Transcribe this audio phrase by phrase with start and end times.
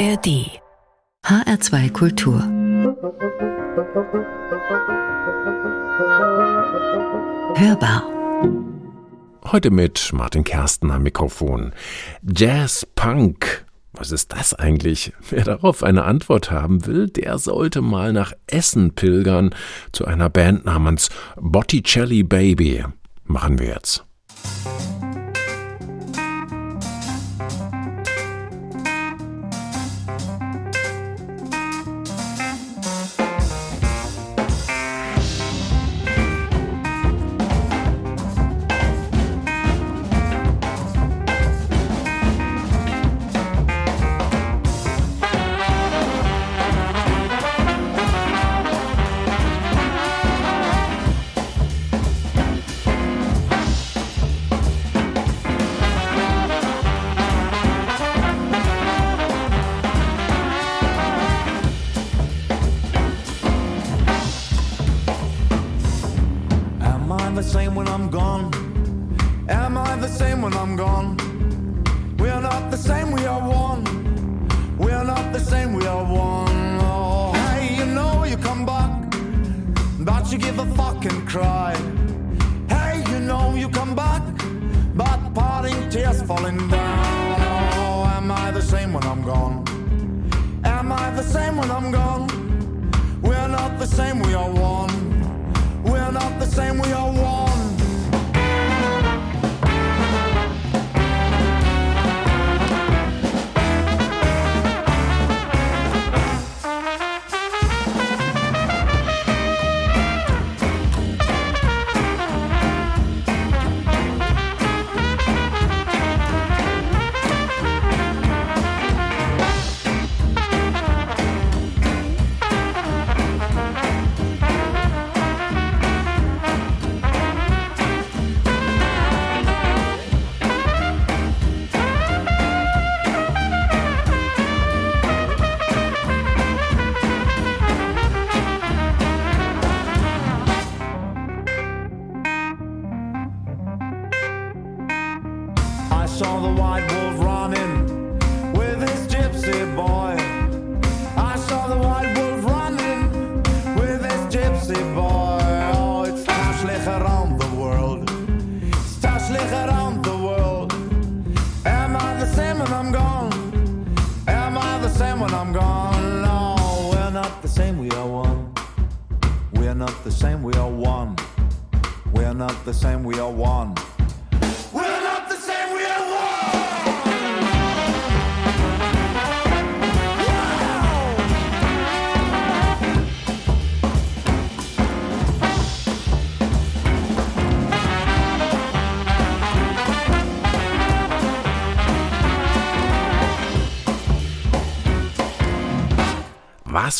[0.00, 0.48] ARD
[1.26, 2.40] HR2 Kultur
[7.54, 8.04] Hörbar
[9.44, 11.74] Heute mit Martin Kersten am Mikrofon.
[12.22, 13.66] Jazz Punk.
[13.92, 15.12] Was ist das eigentlich?
[15.28, 19.54] Wer darauf eine Antwort haben will, der sollte mal nach Essen pilgern
[19.92, 22.86] zu einer Band namens Botticelli Baby.
[23.24, 24.06] Machen wir jetzt.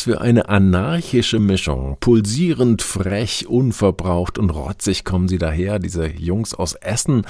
[0.03, 1.95] Für eine anarchische Mischung.
[1.99, 7.21] Pulsierend, frech, unverbraucht und rotzig kommen sie daher, diese Jungs aus Essen.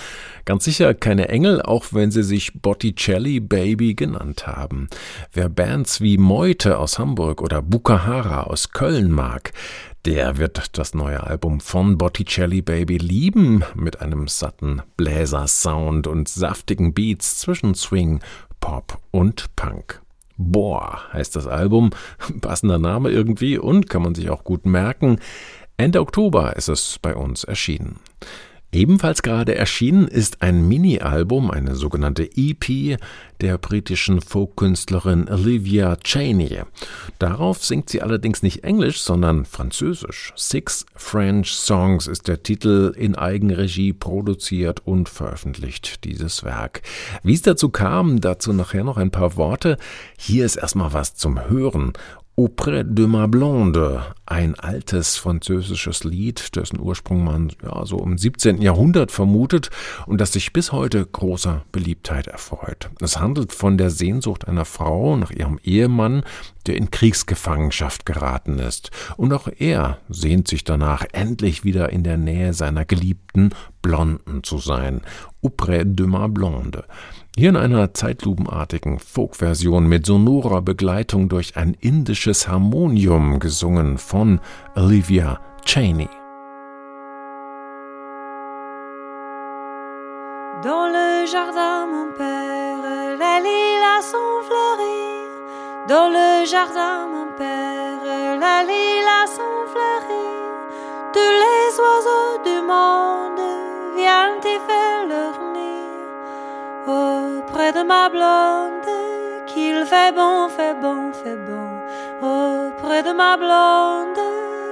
[0.45, 4.87] Ganz sicher keine Engel, auch wenn sie sich Botticelli Baby genannt haben.
[5.33, 9.51] Wer Bands wie Meute aus Hamburg oder Bukahara aus Köln mag,
[10.05, 16.93] der wird das neue Album von Botticelli Baby lieben, mit einem satten Bläser-Sound und saftigen
[16.93, 18.21] Beats zwischen Swing,
[18.61, 20.01] Pop und Punk.
[20.37, 21.91] Boah heißt das Album,
[22.41, 25.19] passender Name irgendwie und kann man sich auch gut merken.
[25.77, 27.99] Ende Oktober ist es bei uns erschienen.
[28.73, 32.97] Ebenfalls gerade erschienen ist ein Mini-Album, eine sogenannte EP
[33.41, 36.61] der britischen Folkkünstlerin Olivia Cheney.
[37.19, 40.31] Darauf singt sie allerdings nicht Englisch, sondern Französisch.
[40.37, 46.81] Six French Songs ist der Titel in Eigenregie produziert und veröffentlicht dieses Werk.
[47.23, 49.77] Wie es dazu kam, dazu nachher noch ein paar Worte.
[50.17, 51.91] Hier ist erstmal was zum Hören
[52.37, 58.61] Auprès de ma blonde, ein altes französisches Lied, dessen Ursprung man ja so im 17.
[58.61, 59.69] Jahrhundert vermutet
[60.07, 62.89] und das sich bis heute großer Beliebtheit erfreut.
[63.01, 66.23] Es handelt von der Sehnsucht einer Frau nach ihrem Ehemann,
[66.67, 68.91] der in Kriegsgefangenschaft geraten ist.
[69.17, 73.49] Und auch er sehnt sich danach, endlich wieder in der Nähe seiner geliebten
[73.81, 75.01] Blonden zu sein.
[75.43, 76.85] Auprès de ma blonde.
[77.37, 84.41] Hier in einer zeitlupenartigen Folk-Version mit sonorer Begleitung durch ein indisches Harmonium gesungen von
[84.75, 86.09] Olivia Cheney.
[90.61, 95.87] Dans le jardin, mon père, les lilas sont fleuris.
[95.87, 100.41] Dans le jardin, mon père, la lilas sont fleuries.
[101.13, 103.20] Tous les oiseaux du monde
[107.73, 108.85] De ma blonde,
[109.47, 111.69] qu'il fait bon, fait bon, fait bon.
[112.21, 114.19] Auprès de ma blonde,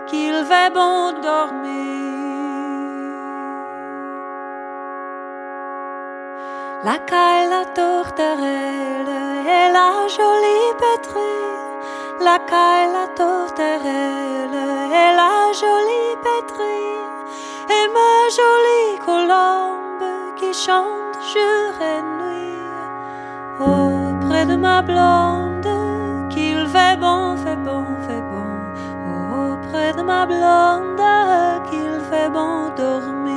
[0.08, 1.70] qu'il fait bon dormir.
[6.84, 9.14] La caille, la tourterelle
[9.58, 11.56] et la jolie pétrie.
[12.20, 14.60] La caille, la tourterelle
[15.02, 17.00] et la jolie pétrie.
[17.78, 22.29] Et ma jolie colombe qui chante jour et.
[23.60, 25.68] Auprès de ma blonde,
[26.30, 28.50] qu'il fait bon, fait bon, fait bon.
[29.52, 31.02] Auprès de ma blonde,
[31.70, 33.30] qu'il fait bon dormir.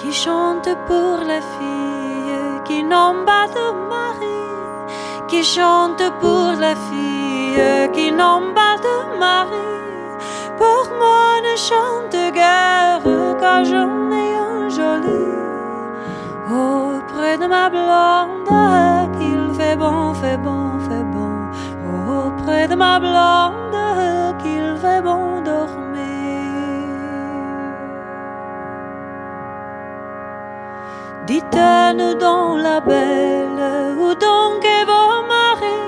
[0.00, 4.40] qui chante pour les filles qui n'ont pas de mari,
[5.28, 9.70] qui chante pour les filles qui n'ont pas de mari.
[10.56, 13.02] Pour moi ne chante guère
[13.40, 14.29] car j'en ai
[16.50, 18.48] auprès de ma blonde
[19.18, 21.30] qu'il fait bon, fait bon, fait bon.
[22.26, 25.80] Auprès de ma blonde qu'il fait bon dormir.
[31.26, 35.86] Dites-nous dans la belle, où donc est vos maris?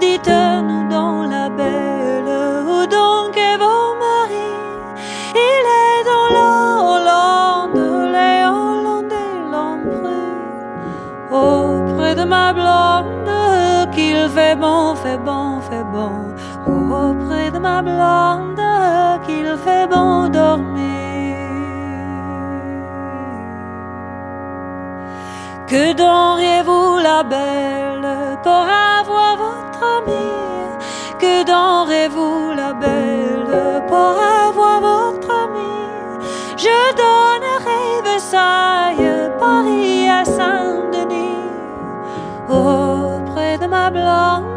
[0.00, 1.39] Dites-nous dans la
[16.66, 18.60] Auprès de ma blonde,
[19.26, 20.90] qu'il fait bon dormir.
[25.66, 28.08] Que donneriez-vous la belle
[28.42, 28.66] pour
[28.98, 30.40] avoir votre amie?
[31.18, 34.14] Que donneriez-vous la belle pour
[34.46, 36.16] avoir votre amie?
[36.56, 41.50] Je donnerai Versailles, Paris à Saint-Denis.
[42.48, 44.49] Auprès de ma blonde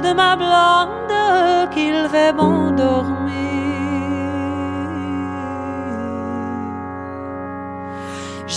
[0.00, 3.30] de ma blonde qu'il fait bon dormir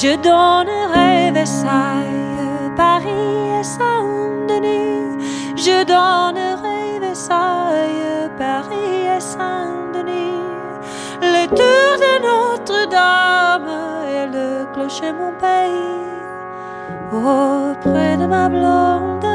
[0.03, 5.55] Je donnerai Versailles, Paris et Saint-Denis.
[5.55, 10.41] Je donnerai Versailles, Paris et Saint-Denis.
[11.21, 13.69] Le tour de Notre-Dame
[14.15, 16.03] et le clocher mon pays.
[17.13, 19.32] Auprès de ma blonde,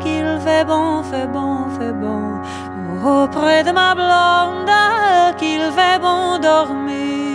[0.00, 2.40] qu'il fait bon, fait bon, fait bon.
[3.04, 4.70] Auprès de ma blonde,
[5.36, 7.28] qu'il fait bon dormir.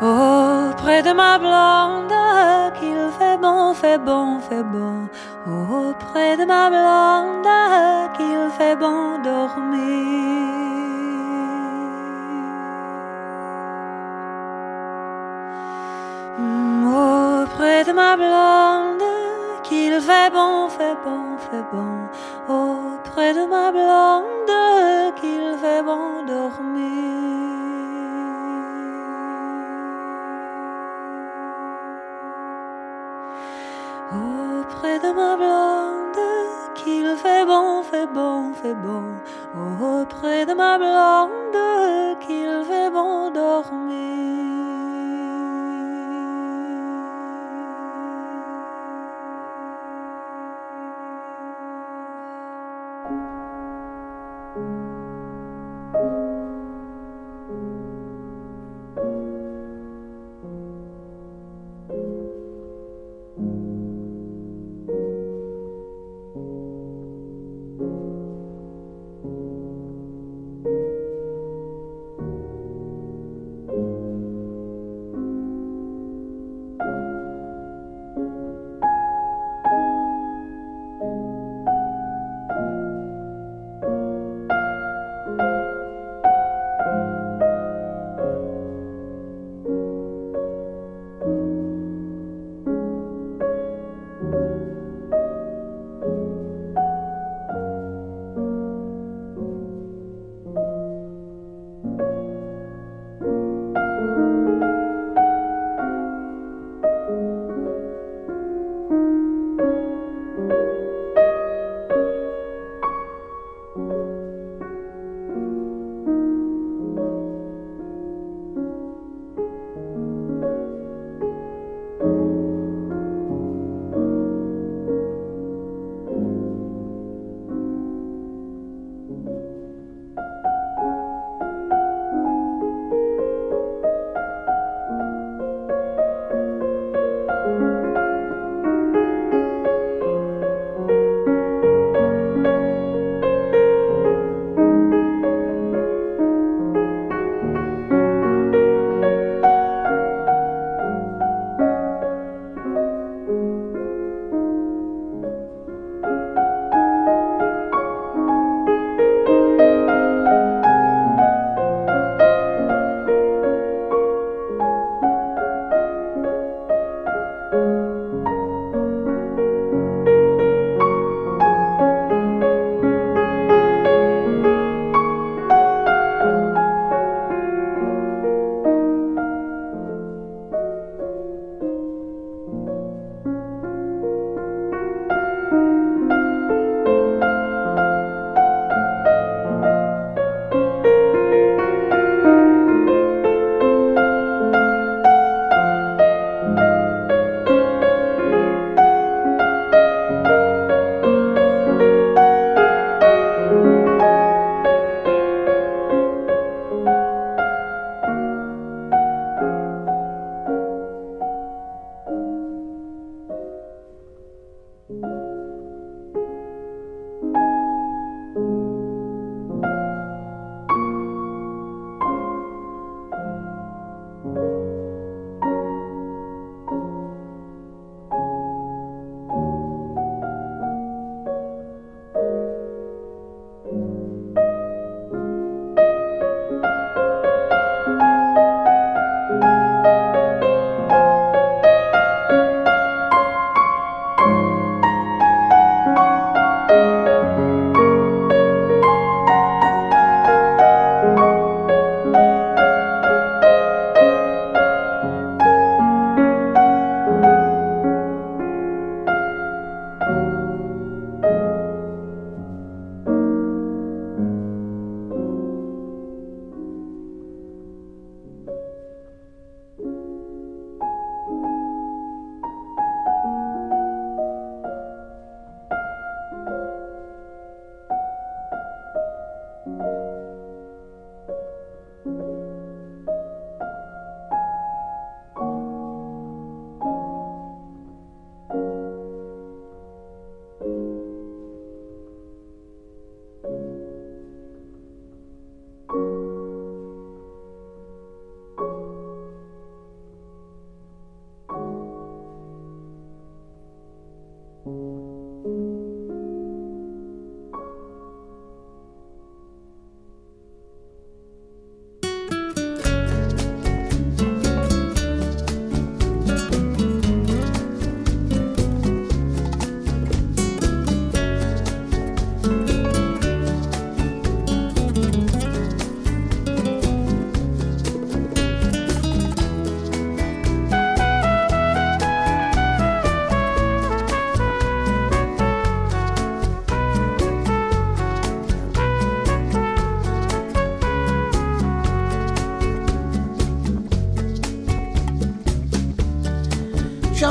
[0.00, 2.14] Auprès de ma blonde,
[2.78, 5.08] qu'il fait bon, fait bon, fait bon.
[5.46, 7.46] Auprès de ma blonde,
[8.16, 10.69] qu'il fait bon dormir.
[17.80, 19.02] Auprès de ma blonde,
[19.62, 22.08] qu'il fait bon, fait bon, fait bon.
[22.46, 26.60] Auprès de ma blonde, qu'il fait bon dormir.
[34.12, 36.18] Auprès de ma blonde,
[36.74, 39.04] qu'il fait bon, fait bon, fait bon.
[39.80, 43.79] Auprès de ma blonde, qu'il fait bon dormir.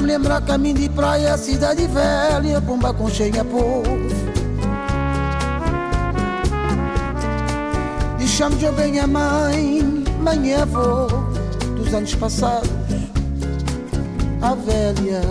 [0.06, 3.98] Lembrar caminho de praia, cidade velha, bomba com cheia povo.
[8.18, 9.82] Deixamos eu bem a mãe,
[10.22, 11.08] mãe e avô
[11.76, 12.70] dos anos passados,
[14.42, 15.22] a velha.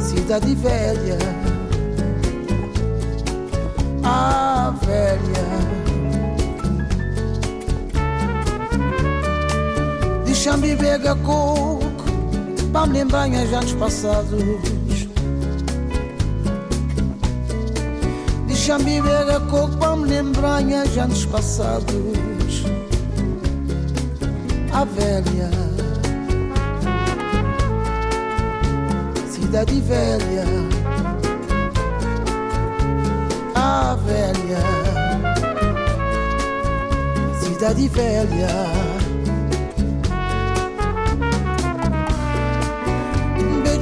[0.00, 1.18] Cidade velha,
[4.02, 5.79] a velha.
[10.42, 11.82] Deixa-me beber coco
[12.72, 14.42] Para me lembrar os anos passados.
[18.46, 22.64] Deixa-me beber coco Para me lembrar os anos passados.
[24.72, 25.50] A velha
[29.28, 30.46] Cidade velha.
[33.54, 34.64] A velha
[37.42, 38.89] Cidade velha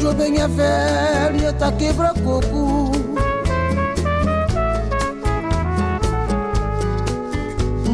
[0.08, 2.92] Isso bem é velho, tá quebra-coco.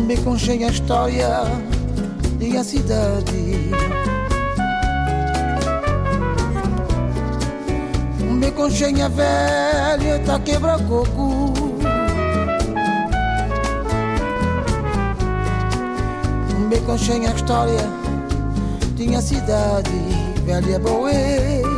[0.07, 1.43] Me conchei a história
[2.41, 3.73] e a cidade.
[8.31, 11.53] Me conchei a velho, tá quebra-coco.
[16.69, 17.91] Me conchei a história,
[18.97, 19.91] tinha cidade,
[20.47, 21.74] velha boa.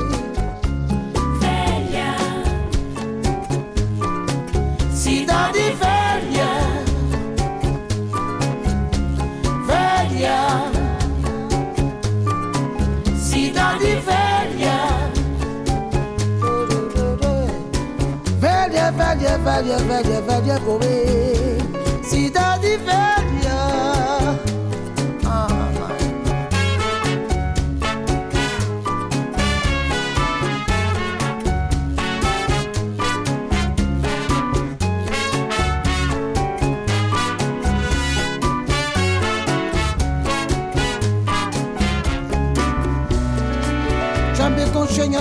[19.63, 21.59] Velha, velha, velha, Goê,
[22.03, 23.16] cidade velha.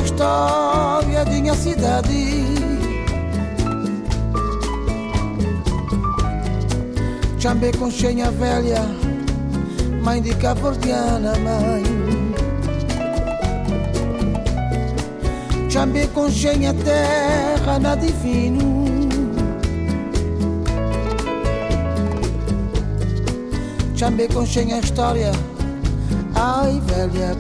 [0.05, 2.55] História de minha cidade
[7.45, 8.81] Chambé com chenha velha,
[10.03, 11.83] mãe de cabordiana, mãe.
[15.69, 18.87] Chambé com chenha terra na divino.
[23.95, 25.31] Chambé com chenha história,
[26.33, 27.35] ai velha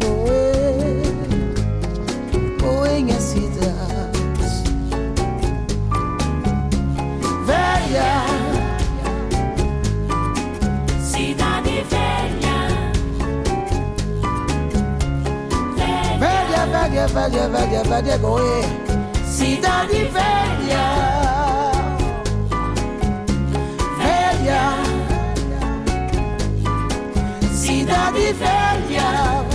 [2.65, 3.73] boé, boenha cidade.
[7.45, 8.25] Velha.
[16.85, 18.61] velha, velha, velha, velha Goê,
[19.23, 20.85] cidade velha,
[23.97, 24.61] velha,
[27.51, 29.54] cidade velha.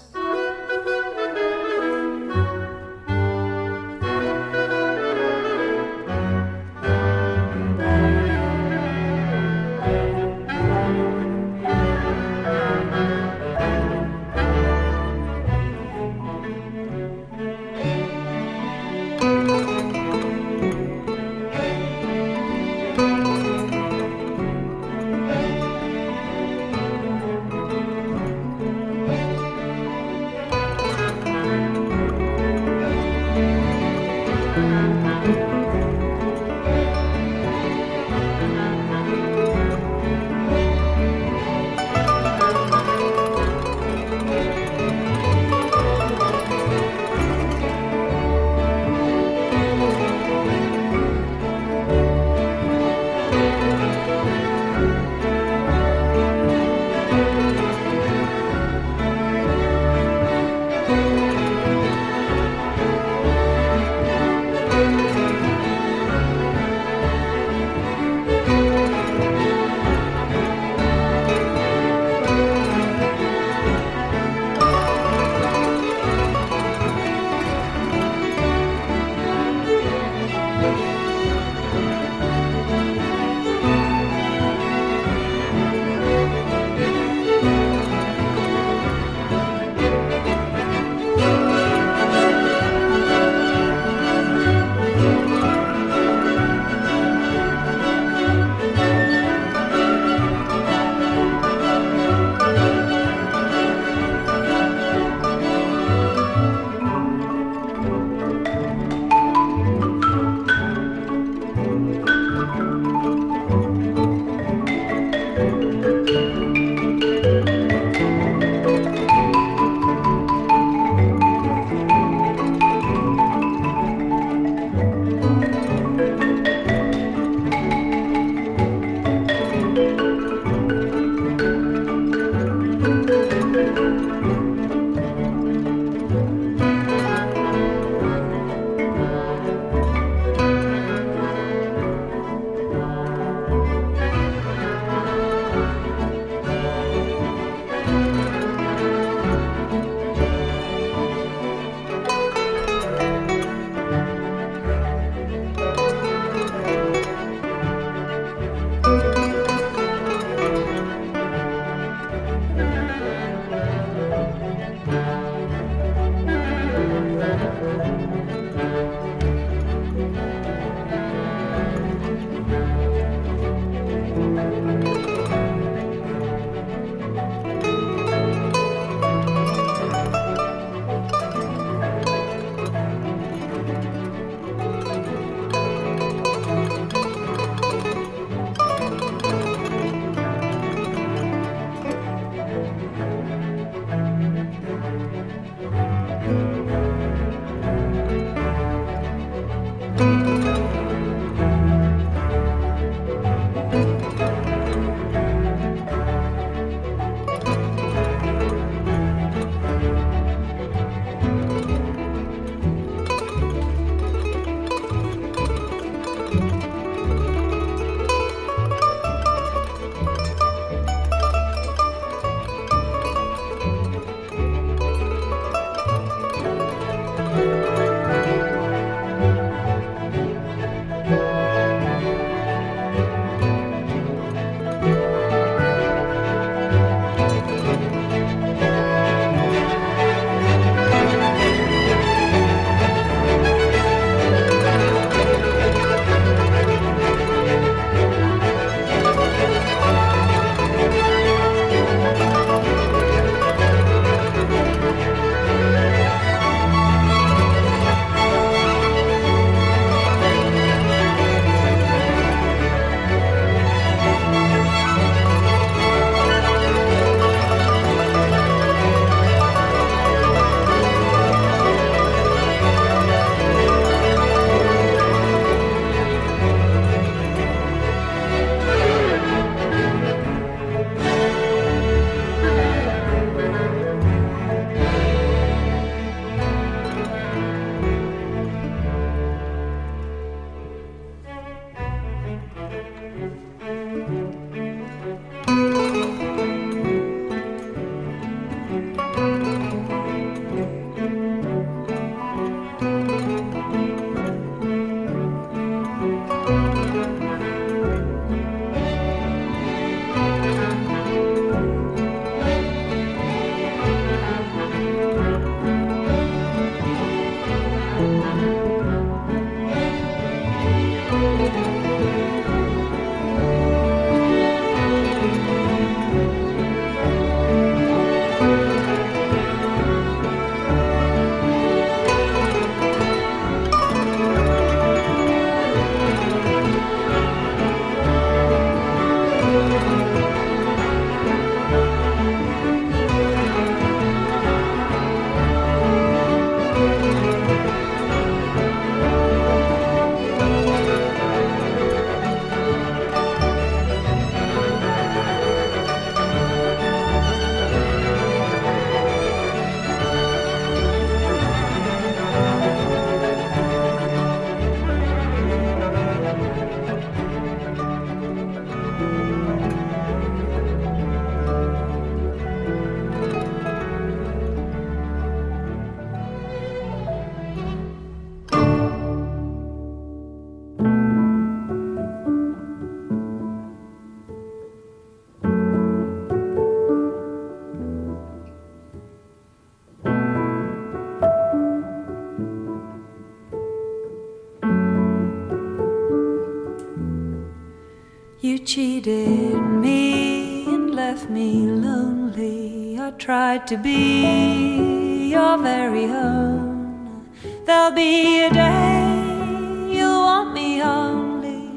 [403.21, 407.29] Tried to be your very own.
[407.65, 411.69] There'll be a day you'll want me only,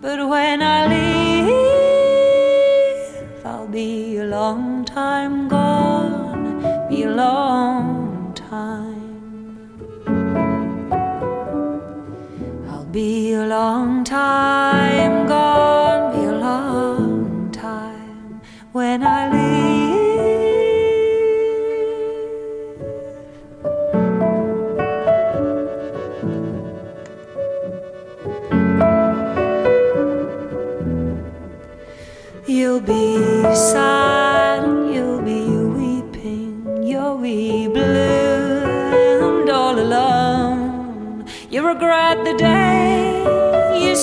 [0.00, 1.13] but when I leave,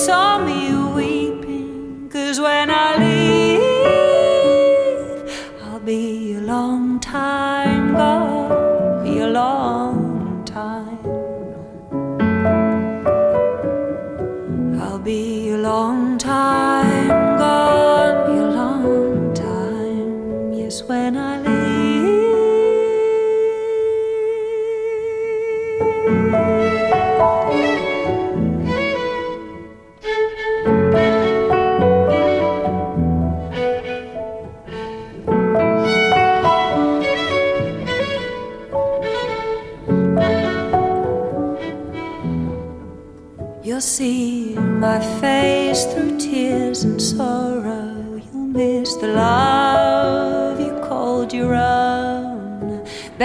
[0.06, 0.51] saw me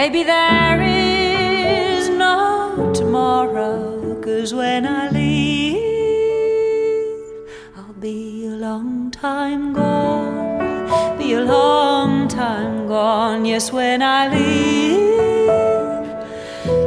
[0.08, 4.16] Baby, there is no tomorrow.
[4.22, 5.84] Cause when I leave,
[7.76, 11.18] I'll be a long time gone.
[11.18, 13.44] Be a long time gone.
[13.44, 15.02] Yes, when I leave.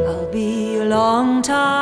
[0.09, 1.79] I'll be a long time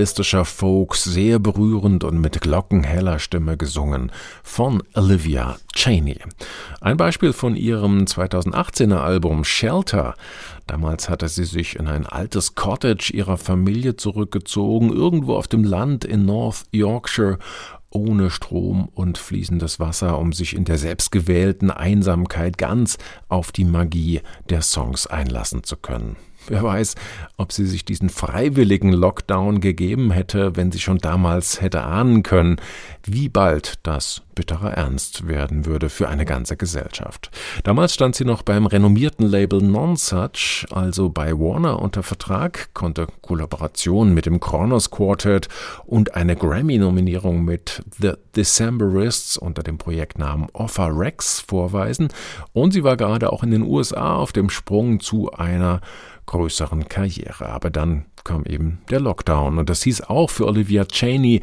[0.00, 4.10] minimalistischer Folk, sehr berührend und mit glockenheller Stimme gesungen
[4.42, 6.16] von Olivia Cheney.
[6.80, 10.14] Ein Beispiel von ihrem 2018er Album Shelter.
[10.66, 16.06] Damals hatte sie sich in ein altes Cottage ihrer Familie zurückgezogen, irgendwo auf dem Land
[16.06, 17.36] in North Yorkshire
[17.90, 22.96] ohne Strom und fließendes Wasser, um sich in der selbstgewählten Einsamkeit ganz
[23.28, 26.16] auf die Magie der Songs einlassen zu können.
[26.50, 26.96] Wer weiß,
[27.36, 32.56] ob sie sich diesen freiwilligen Lockdown gegeben hätte, wenn sie schon damals hätte ahnen können,
[33.06, 37.30] wie bald das bitterer Ernst werden würde für eine ganze Gesellschaft.
[37.62, 44.12] Damals stand sie noch beim renommierten Label Nonsuch, also bei Warner unter Vertrag, konnte Kollaborationen
[44.12, 45.48] mit dem Kronos Quartet
[45.84, 52.08] und eine Grammy-Nominierung mit The Decemberists unter dem Projektnamen Offer Rex vorweisen
[52.52, 55.80] und sie war gerade auch in den USA auf dem Sprung zu einer
[56.30, 57.48] größeren Karriere.
[57.48, 61.40] Aber dann kam eben der Lockdown und das hieß auch für Olivia Cheney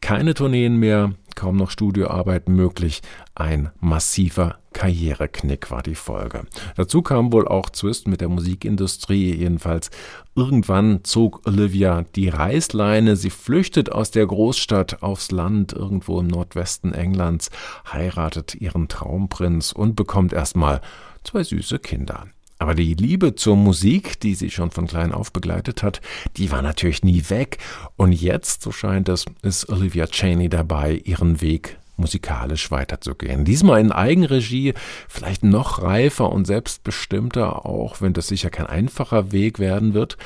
[0.00, 3.02] keine Tourneen mehr, kaum noch Studioarbeiten möglich.
[3.34, 6.46] Ein massiver Karriereknick war die Folge.
[6.76, 9.34] Dazu kam wohl auch Zwist mit der Musikindustrie.
[9.34, 9.90] Jedenfalls
[10.34, 13.16] irgendwann zog Olivia die Reißleine.
[13.16, 17.50] Sie flüchtet aus der Großstadt aufs Land irgendwo im Nordwesten Englands,
[17.92, 20.80] heiratet ihren Traumprinz und bekommt erstmal
[21.24, 22.26] zwei süße Kinder.
[22.60, 26.02] Aber die Liebe zur Musik, die sie schon von klein auf begleitet hat,
[26.36, 27.56] die war natürlich nie weg.
[27.96, 33.46] Und jetzt, so scheint es, ist Olivia Cheney dabei, ihren Weg musikalisch weiterzugehen.
[33.46, 34.74] Diesmal in Eigenregie,
[35.08, 40.18] vielleicht noch reifer und selbstbestimmter, auch wenn das sicher kein einfacher Weg werden wird.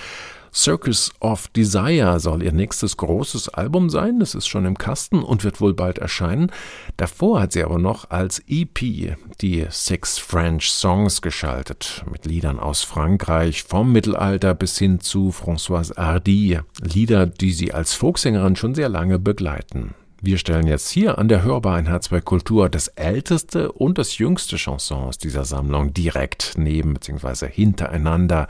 [0.55, 4.21] Circus of Desire soll ihr nächstes großes Album sein.
[4.21, 6.53] Das ist schon im Kasten und wird wohl bald erscheinen.
[6.97, 12.05] Davor hat sie aber noch als EP die Six French Songs geschaltet.
[12.11, 16.61] Mit Liedern aus Frankreich, vom Mittelalter bis hin zu Françoise Hardy.
[16.81, 19.95] Lieder, die sie als Folksängerin schon sehr lange begleiten.
[20.21, 24.57] Wir stellen jetzt hier an der Hörbar in Herzberg Kultur das älteste und das jüngste
[24.57, 27.49] Chanson aus dieser Sammlung direkt neben bzw.
[27.51, 28.49] hintereinander.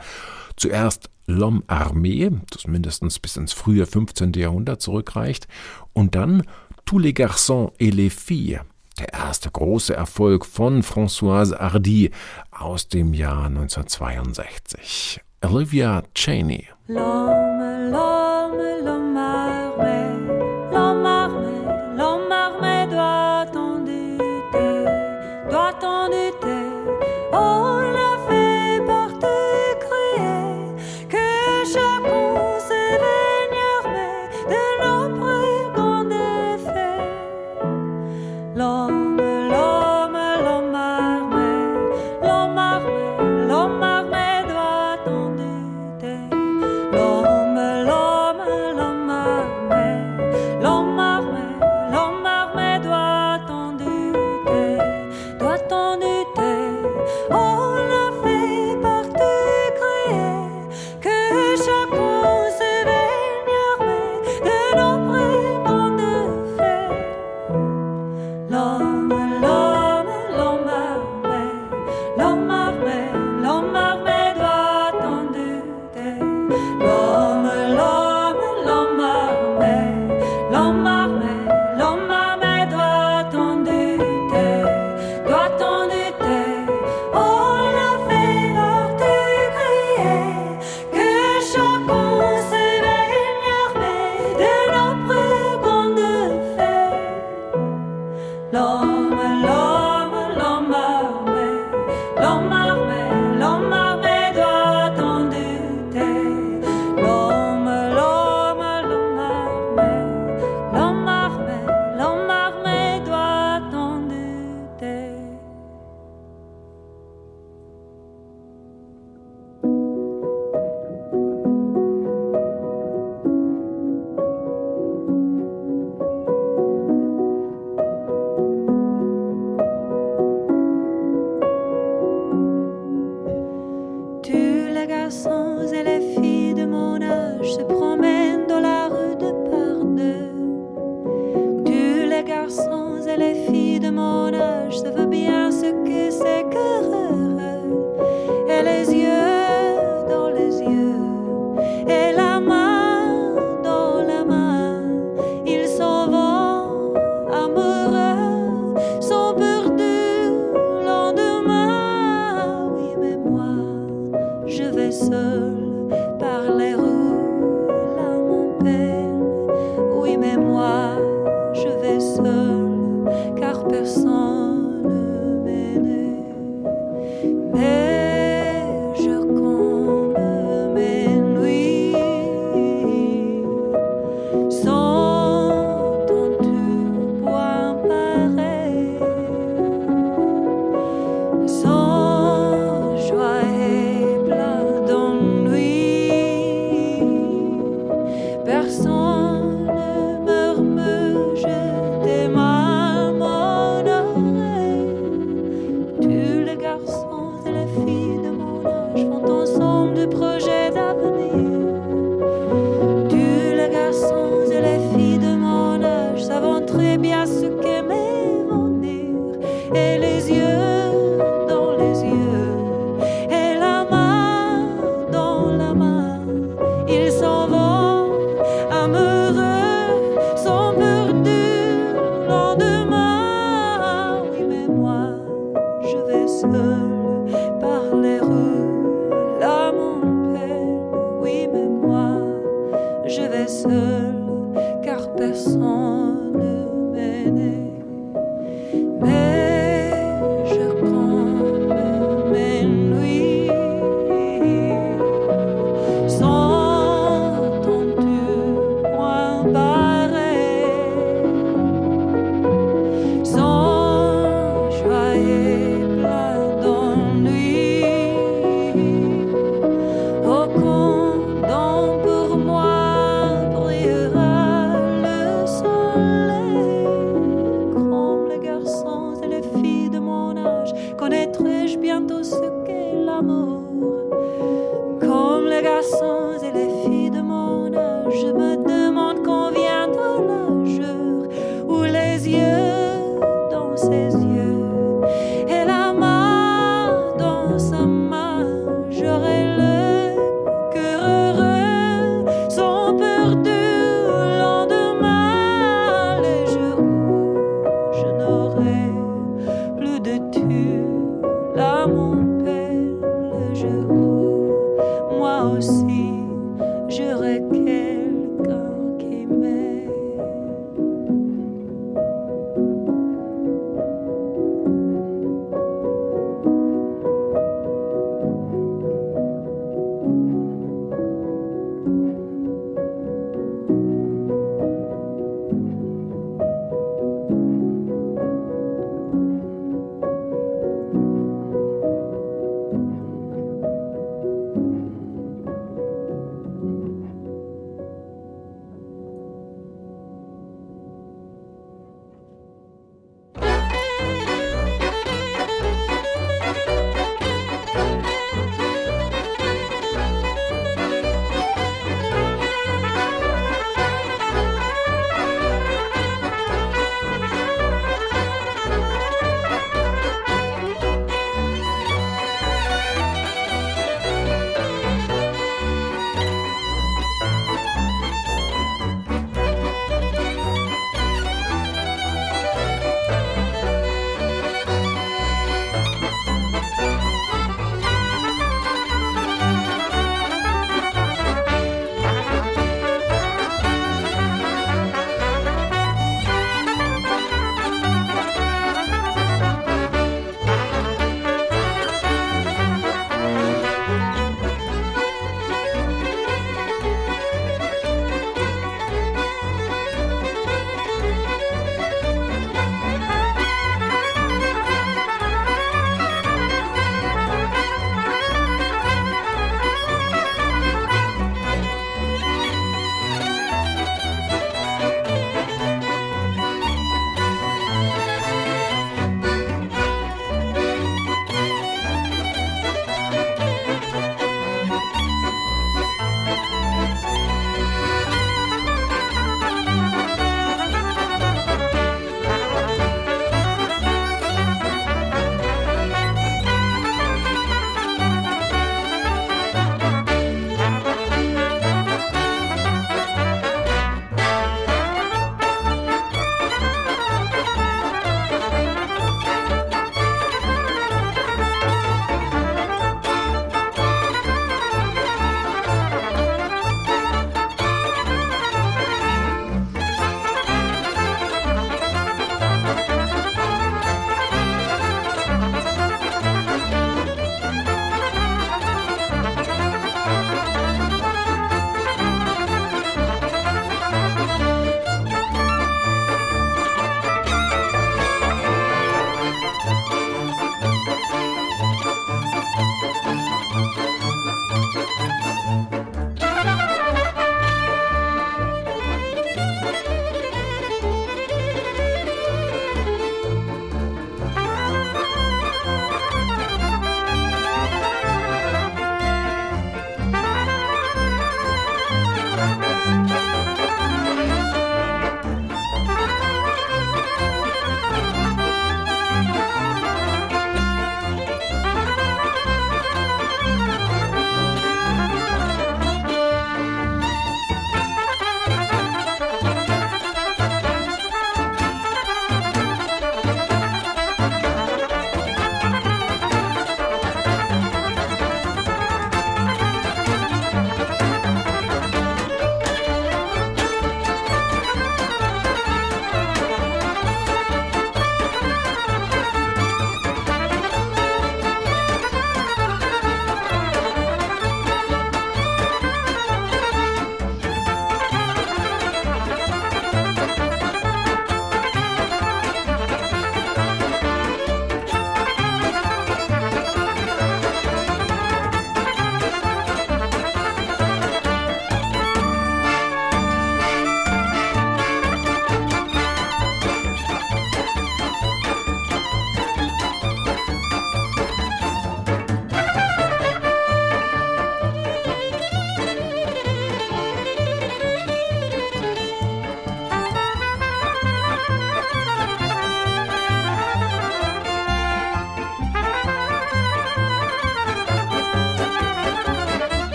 [0.57, 4.33] Zuerst L'Homme Armé, das mindestens bis ins frühe 15.
[4.33, 5.47] Jahrhundert zurückreicht,
[5.93, 6.43] und dann
[6.85, 8.59] Tous les garçons et les filles,
[8.99, 12.11] der erste große Erfolg von Françoise Hardy
[12.51, 15.19] aus dem Jahr 1962.
[15.41, 16.67] Olivia Cheney.
[16.87, 19.04] L'homme, l'homme, l'homme.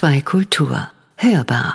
[0.00, 0.88] HR2 Kultur.
[1.16, 1.74] Hörbar.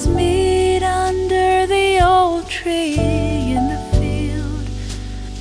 [0.00, 4.66] us meet under the old tree in the field.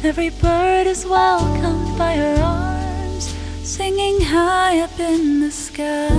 [0.04, 3.34] Every bird is welcomed by her arms,
[3.64, 6.10] singing high up in the sky.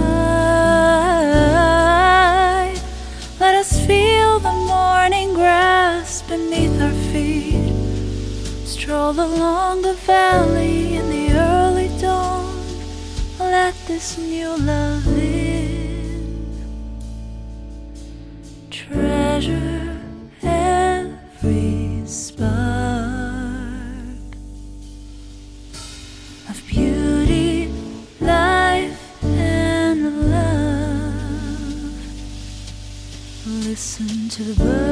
[3.38, 7.74] Let us feel the morning grass beneath our feet.
[8.64, 12.57] Stroll along the valley in the early dawn.
[13.38, 15.00] Let this new love.
[20.43, 22.51] every spark
[26.49, 27.72] of beauty,
[28.20, 31.95] life, and love.
[33.47, 34.89] Listen to the birds.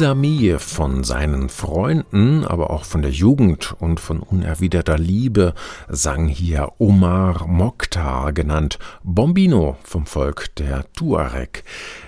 [0.00, 5.52] Mesami von seinen Freunden, aber auch von der Jugend und von unerwiderter Liebe
[5.90, 11.64] sang hier Omar Mokhtar, genannt Bombino vom Volk der Tuareg.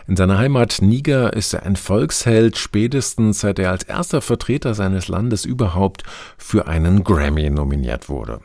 [0.09, 5.09] In seiner Heimat Niger ist er ein Volksheld, spätestens seit er als erster Vertreter seines
[5.09, 6.03] Landes überhaupt
[6.39, 8.41] für einen Grammy nominiert wurde.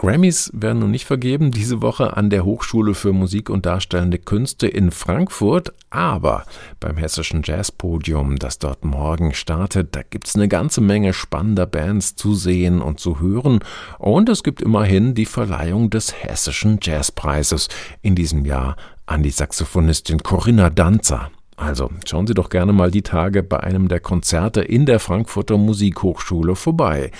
[0.00, 4.66] Grammys werden nun nicht vergeben diese Woche an der Hochschule für Musik und Darstellende Künste
[4.66, 6.46] in Frankfurt, aber
[6.80, 12.34] beim Hessischen Jazzpodium, das dort morgen startet, da gibt's eine ganze Menge spannender Bands zu
[12.34, 13.60] sehen und zu hören
[13.98, 17.68] und es gibt immerhin die Verleihung des Hessischen Jazzpreises
[18.00, 21.30] in diesem Jahr an die Saxophonistin Corinna Danzer.
[21.58, 25.58] Also schauen Sie doch gerne mal die Tage bei einem der Konzerte in der Frankfurter
[25.58, 27.10] Musikhochschule vorbei.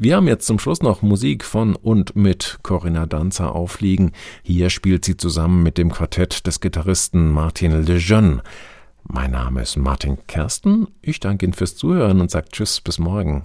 [0.00, 4.12] Wir haben jetzt zum Schluss noch Musik von und mit Corinna Danzer aufliegen.
[4.44, 8.44] Hier spielt sie zusammen mit dem Quartett des Gitarristen Martin Lejeune.
[9.02, 10.86] Mein Name ist Martin Kersten.
[11.02, 13.44] Ich danke Ihnen fürs Zuhören und sage Tschüss, bis morgen.